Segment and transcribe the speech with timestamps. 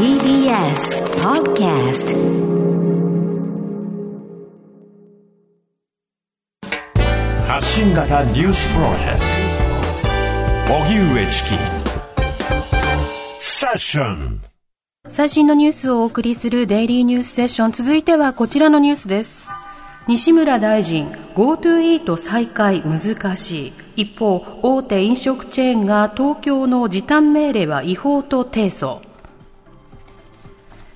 [0.00, 2.16] TBS Podcast.
[7.46, 9.20] 発信型ニュースプロジェク
[10.66, 10.74] ト。
[10.74, 11.48] 荻上チキ。
[13.36, 14.40] セッション。
[15.06, 17.72] 最新のニュースをお送りするデイリーニュースセッション。
[17.72, 19.50] 続いてはこちらのニュースです。
[20.08, 22.80] 西村大臣 GoTo イート再開。
[22.80, 23.72] 難しい。
[23.96, 29.09] 一方大手飲食チェーンが東京の時短命令は違法と提訴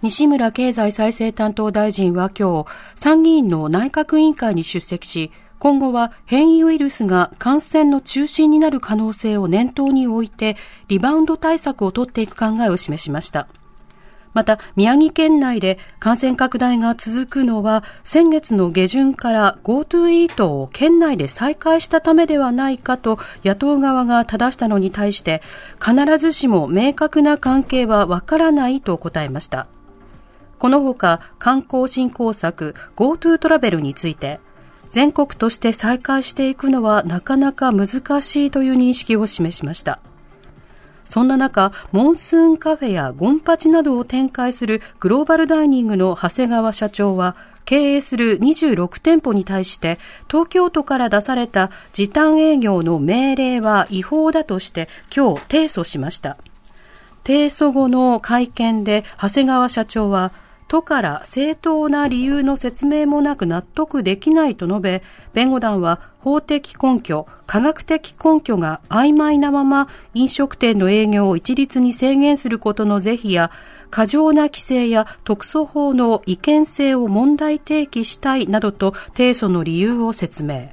[0.00, 13.48] 西村経済再生担当大臣は今日、参議院の内閣委員会に出席し、今後は変異ウイルスが感染の中心になる可能性を念頭に置いて、リバウンド対策を取っていく考えを示しました。
[14.34, 25.42] また、宮城県内で感染拡大が続くのは、先月の下旬から GoTo イートを県内で再開したためではないかと野党側が正したのに対して、
[25.84, 29.66] 必ずしも明確な関係はわからないと答えました。
[30.58, 34.40] このほか観光振興策 GoTo トラベルについて
[34.90, 37.86] 全国として再開していくのはなかなか難
[38.22, 40.00] しいという認識を示しました
[41.08, 47.34] そんな中、モンスーンカフェやゴンパチなどを展開するグローバルダイニングの長谷川社長は、
[47.64, 49.98] 経営する26店舗に対して、
[50.30, 56.36] 東京都から出された時短営業の命令は違法だとして、今日提訴しました。
[57.24, 60.32] 提訴後の会見で、長谷川社長は、
[60.68, 65.02] 都から正当な理由の説明もなく納得できないと述べ、
[65.32, 73.50] 弁護団は法的根拠、科学的根拠が曖昧なまま飲食店の営業を一律に制限することの是非や、
[73.90, 80.68] 過剰な規制や特措法の違憲性を問題提起したいなどと提訴の理由を説明。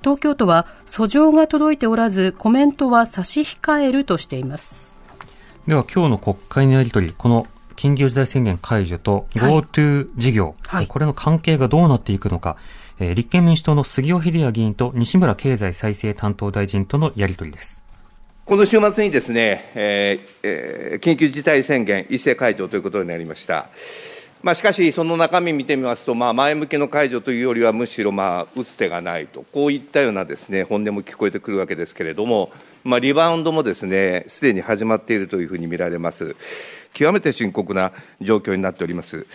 [0.00, 4.94] 東京都は訴状が届いておらずコメントは差し控えるとしています。
[5.66, 12.56] では今日の国会のやり取り、この緊急事態宣言解除と GoTo 事業、はい、これの関係がどうなっていくのか、
[12.98, 17.80] えー、立憲民主党の杉尾秀哉議員と西村経済再生担当大臣とのやり取りです。
[18.44, 23.70] この週末にですね、えーえー、緊急事態宣言一斉解除ということになりました。
[24.44, 32.52] まあ、しかし、その中身見てみますと、まあ、前向きの解除というよりは、むしろ、まあ、打つ手がないと、こういったようなですね、本音も聞こえてくるわけですけれども、
[32.84, 36.36] まあ、リバウンドもですね、すでに始まっているというふうに見られます。
[36.94, 39.26] 極めて深刻な状況になっております。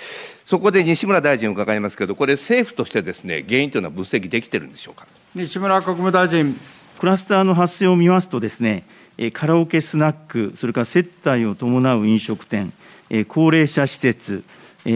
[0.45, 5.05] そこで西村大臣伺いますけど、これ、政府としてですね、原因というのは分析できてるんでしょうか？
[5.35, 6.59] 西村国務大臣。
[6.97, 8.83] クラスターの発生を見ますとですね、
[9.33, 12.73] カラオケスナック、それから接待を伴う飲食店、
[13.27, 14.43] 高齢者施設、
[14.83, 14.89] そ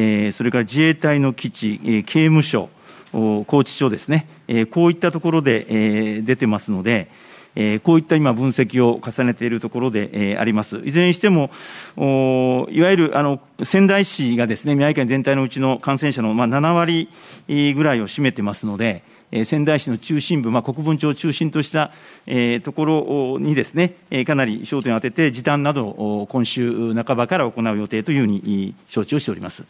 [0.43, 2.69] れから自衛隊の基地、刑務所、
[3.11, 4.27] 拘置所ですね、
[4.71, 7.09] こういったところで出てますので、
[7.55, 10.81] えー、こういった今、分析を重ねているところで、えー、あります。
[10.83, 11.51] いずれにしても、
[11.97, 17.09] おいわゆるあの仙台市がですね、宮城県全体のうちの感染者の、まあ、7割
[17.47, 21.91] ぐらいを占めてますので、え仙台市の中心部、まあ、国分町を中心とした、
[22.27, 29.63] えー、ところにですね、えかなり焦点を当てて、時短などを今週半ばから行う予定というふうに承知をしております。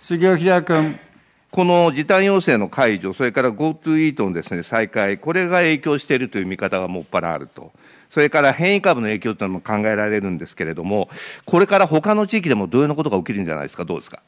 [0.00, 1.13] 杉尾秀哉君。
[1.54, 7.70] この時短要請の解除、それから GoTo イートのです、ね、再開、これが影響しているという見方がもっぱらあると。
[8.10, 11.08] それから変異株の影響というのも考えられるんですけれども、
[11.44, 14.20] これから他の地域でも同様のことが起きるんじゃないですか、どうですか？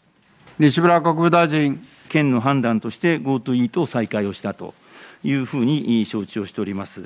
[0.61, 1.85] 西村国務大臣。
[2.09, 4.75] 県の判断として GoTo イートを再開をしたと
[5.25, 7.03] いうふうに承知をしております。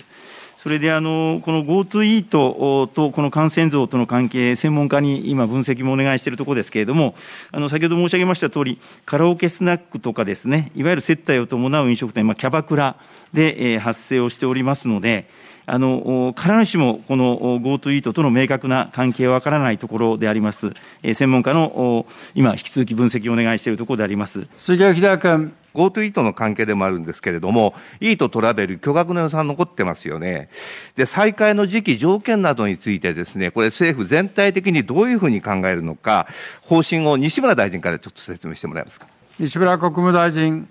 [0.63, 7.15] それであの、この GoTo イートとこの感染増との関係、専門家に今、分析もお願いしているところですけれども、
[7.51, 12.97] あの先ほど申し上げましたとおり、カラオケスナックとかですね、いわゆる接待を伴う飲食店、まあ、キャバクラ
[13.33, 15.31] で、えー、発生をしておりますので、
[15.65, 20.75] あの、必ずしもこの GoTo イートとの明確な関係はわからないところであります。
[21.03, 22.05] えー、専門家の
[22.35, 24.47] 今、引き続き分析をお願いしているところであります。
[24.55, 25.55] 杉尾秀君。
[25.75, 30.49] GoTo イートの関係でもあるんですけれども、イートトラベル、巨額の予算残ってますよね。
[30.97, 36.27] で、再開の時期、条件などについてですね、これ政府全体的にどういうふうに考えるのか、
[36.63, 39.07] 方針を西村大臣からちょっと説明してもらえますか？
[39.39, 40.69] 西村国務大臣。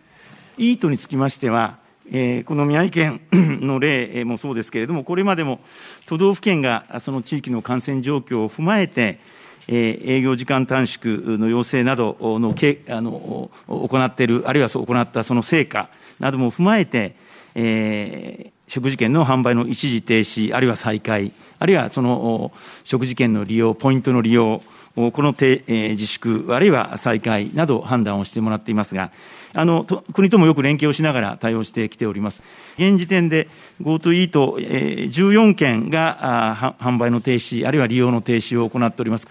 [0.57, 1.77] イートにつきましては、
[2.11, 5.61] えー、この宮城県の例もそうですけれども、これまでも
[6.05, 9.19] 都道府県がその地域の感染状況を踏まえて、えー、
[9.71, 15.89] 営業時間短縮の要請などのけあの行っている、あるいは行ったその成果
[16.19, 17.15] なども踏まえて、
[17.53, 22.51] えー、食事券の販売の一時停止、あるいは再開、あるいはその
[22.85, 24.61] 食事券の利用、ポイントの利用
[24.95, 29.11] この、自粛、あるいは再開など判断をしてもらっていますが、
[29.53, 32.43] あの国ともよく連携をしながら対応してきております。
[32.77, 33.47] 現時点で
[33.81, 39.27] GoTo イート、えー、14件が販売の停止、あるいは利用の停止を行っております。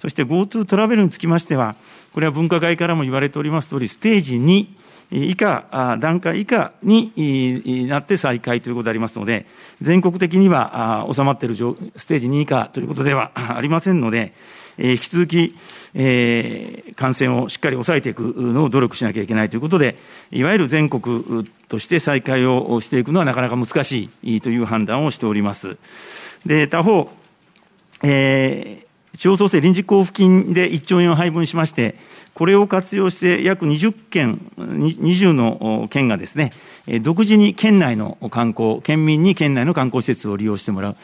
[0.00, 1.74] そして GoTo トラベルにつきましては、
[2.14, 4.66] これは分科会からも言われておりますとおり、ステージ2
[5.10, 9.46] 以下、段階以下になって再開ということでありますので、
[9.80, 14.34] 全国的には収まっているステージ2以下ということではありませんので、
[14.78, 15.56] 引き続き、
[15.94, 19.96] えー、感染をしっかり抑えていくのを努力しなきゃいけないということで、
[20.30, 25.76] いわゆる全国として再開をしていくのはなかなか難しいという判断をしております。
[26.46, 27.10] で、他方、
[28.04, 28.87] えー
[29.18, 31.96] 地方創生臨時交付金で1兆円を配分しまして、
[32.34, 36.52] これを活用して約20件、20の県がですね、
[37.02, 40.96] 独自に県内の観光、県民に県内の観光施設を利用してもらう。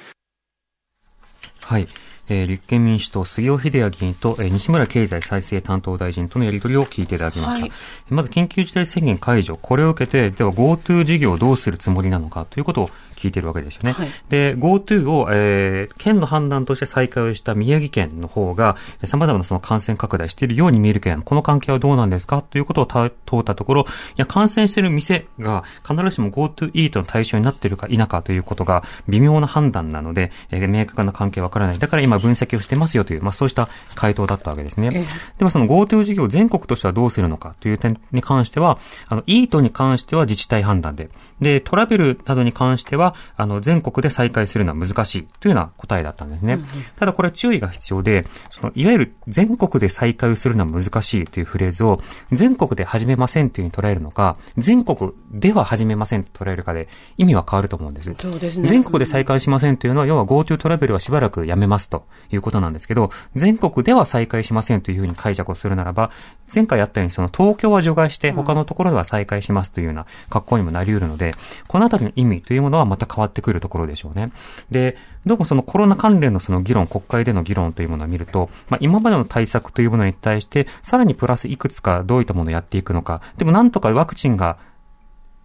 [1.62, 1.88] はい。
[2.28, 7.66] えー、立憲民主党、杉尾秀哉議員と、えー、西村経済再生担当大臣とのやり取りを聞いていただきました。
[7.66, 7.72] はい、
[8.08, 12.90] まず、緊急事態宣言解除、これを受けて、では GoTo 事業をどうするつもりなのかということを
[13.24, 13.92] 聞いてるわけですよね。
[13.92, 22.42] はい、で、GoTo を、えー、県の判断として再開をした宮城県の方が、様々なその感染拡大しているように見えるけど、この関係はどうなんですか？
[22.42, 23.10] ということを問
[23.40, 23.84] ったところ、い
[24.16, 31.78] や、感染している店が必ずしも GoTo イートの対象になっているか否かということが微妙な判断なので、えー、明確な関係はわからない。
[31.78, 34.90] だから今分析をしてますよという、まあそうした回答だったわけですね。
[34.92, 35.04] えー、
[35.38, 38.78] でもその GoTo 事業全国としてはどうするのかという点に関しては、
[39.08, 41.08] あの、イートに関しては自治体判断で、
[41.40, 46.54] で、トラベルなどに関しては、あの、全国で再開するのは難しいというような答えだったんですね。
[46.54, 46.66] うんうん、
[46.96, 52.00] ただこれは注意が必要で、その、いわゆる全国で再開するのは難しいというフレーズを、
[52.32, 58.12] 全国で始めませんというふうに捉えるのか、全国では始めませんと捉えるかで意味は変わると思うんです。
[58.18, 58.68] そうですね。
[58.68, 66.10] 全国で再開しませんというのは、要は GoTo トラベルはしばらくやめますということなんですけど、全国では再開しませんというふうに解釈をするならば、
[66.52, 71.34] 前回やったようにその東京は除外して他のところでは再開しますというような格好にもなり得るので、
[71.68, 74.30] このあたりの意味というものはまた変わってくるところでしょうね。
[74.70, 74.96] で、
[75.26, 84.58] どうもそのコロナ関連のその議論、国会での議論というものを見ると、まあ、今までの対策というものに対して、さらにプラスいくつかどういったものをやっていくのか、でもなんとかワクチンが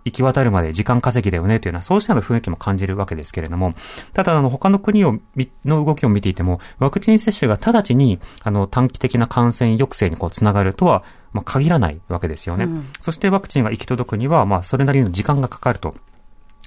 [0.05, 3.73] 行き渡るまで時間稼ぎだよねというような、そうしたような雰囲気も感じるわけですけれども、
[4.13, 5.19] ただ、あの、他の国を、
[5.65, 11.03] の動きを見ていても、ワクチン接種が直ちに、あの、短期的な感染抑制にこう、つながるとは、
[11.33, 12.65] まあ、限らないわけですよね。
[12.65, 15.95] うん、そしてワクチンが行き届くには、まあ、それなりの時間がかかると。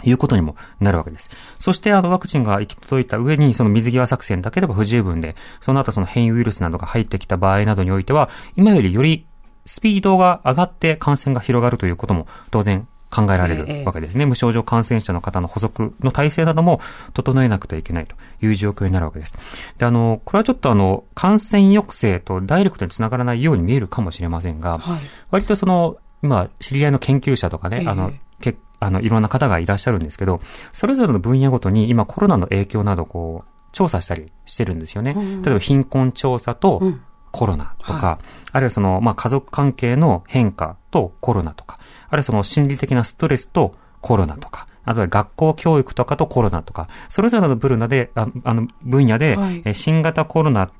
[0.05, 1.31] いうことにもなるわけです。
[1.59, 9.27] そして、あの、ワクチンが行き届いた上に、その水際作戦だけでは不十分で、その後その変異ウイルスなどが入ってきた場合などにおいては、今よりより
[9.67, 14.25] スピードが上がって感染が広がるということも当然考えられるわけですね。
[14.25, 16.81] 無症状感染者の方の補足の体制なども
[17.13, 19.35] 整えなくてはいけないという状況になるわけです。
[19.77, 25.01] で、あの、これはちょっとあの、感染抑制とダイレクトにつながらないように見えるかもしれませんが、はい、
[25.31, 30.41] 割とその、今、知り合いの研究者とかね、あの、けあの、いろんな方がいらっしゃるんですけど、
[30.73, 35.15] それぞれの分野ごとに今コロナの影響などこう、調査したりしてるんですよね。
[35.17, 36.83] うん、例えば貧困調査と
[37.31, 50.71] コロナとか、はい、あるいはその、まあ、家族関係の変化とコロナとか、あるいはその心理的なストレスとコロナとか、あとは学校教育とかとコロナとか、それぞれの分野で、ああの分野で、はい、新型コロナ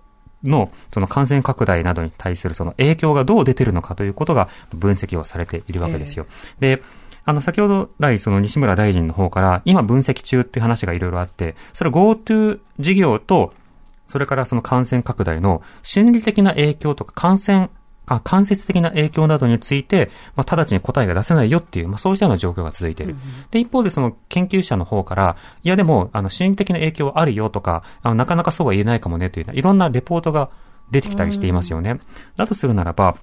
[0.45, 6.27] のその感染拡大などに対するその影響がどう出てるのかということが分析をされているわけですよ。
[6.61, 6.83] えー、で、
[7.25, 13.55] あの、先ほど来、その西村大臣の方から、今分析中っていう話がいろいろあって、それ GoTo 事業と、
[14.09, 17.71] それからその感染拡大の心理的な影響とか感染
[18.21, 23.13] 間接的な影響などについて、まあ、直ちに答えが出せないよっていう、まあ、そうしたような状況が続いている。
[23.13, 30.51] うん、で、一方でその研究者の方から、いやでも、あの、心理的な影響はあるよとか、あの、なかなかそうは言えないかもねという、いろんなレポートが
[30.91, 31.93] 出てきたりしていますよね。
[31.93, 32.01] うん、
[32.37, 33.17] だとするならば、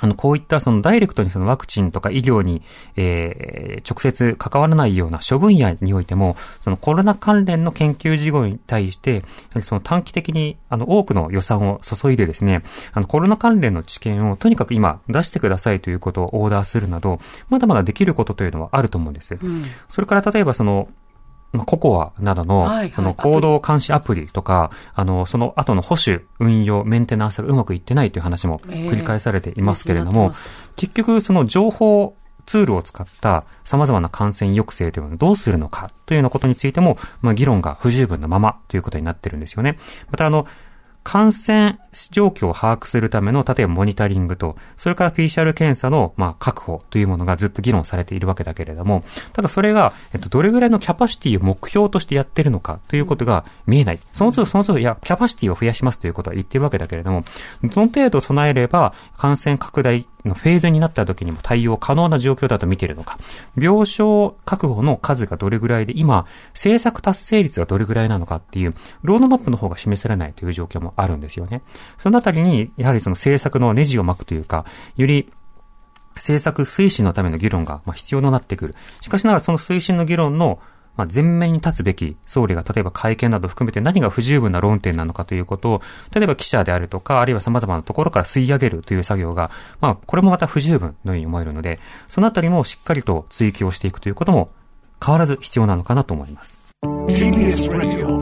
[0.00, 2.62] あの、こういったそのダイレクトにそのワクチンとか医療に、
[2.96, 9.22] えー、直接関わらないような諸分野においても、そのコロナ関連の研究事業に対して、
[9.60, 19.38] その短期的に、あの、多くの予算を注いでですね、あの、コロナ関連の知見をとにかく今出してくださいということをオーダーするなど、まだまだできることというのはあると思うんです。
[19.40, 20.88] うん、それから例えばその、
[21.52, 30.32] まあ、ココアなどの、その行動監視アプリとか、あの、その後の保守、運用、メンテナンスがうまくいってないという話も繰り返されていますけれども、
[30.76, 32.16] 結局その情報
[32.46, 39.78] ツールを使った様々な感染抑制というのをどうするのかというようなことについても、まあ、議論が不十分なままということになってるんですよね。
[40.10, 40.46] またあの、
[41.04, 41.78] 感染
[42.10, 54.00] 状況を把握するための、例えばモニタリングと、それから PCR 検査の、まあ、確保というものがずっと議論されているわけだけれども、ただそれが、えっと、どれぐらいのキャパシティを目標としてやってるのかということが見えない。
[54.12, 57.24] その都度その都度、いや、キャパシティを増やしますということは言ってるわけだけれども、
[57.62, 63.18] どの程度備えれば、感染拡大のフェーズになった時にも対応可能な状況だと見ているのか、
[63.56, 71.62] 病床確保の数がどれぐらいで、今、政策達成率がどれぐらいなのかっていう、ロードマップの方が示されないという状況もあるんですよね。
[71.98, 74.64] そのあたりに、やはりその政策のネジを巻くというか、
[74.96, 75.30] より
[76.14, 78.74] 政策推進のための議論が必要となってくる。
[79.00, 80.60] しかしながらその推進の議論の
[80.96, 85.82] まあ、前面に立つべき総理が例えば会見など含めて何が不十分な論点なのかということを、
[86.14, 94.50] 例えば記者であるとか、あるいは様々なところから吸い上げるという作業が、まあ、これもまた不十分のように思えるので、そのあたりもしっかりと追求をしていくということも
[95.04, 96.58] 変わらず必要なのかなと思います。
[97.08, 98.18] TBS Radio